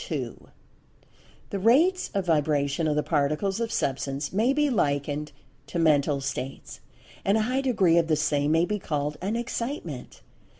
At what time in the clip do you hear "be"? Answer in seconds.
4.51-4.67, 8.65-8.79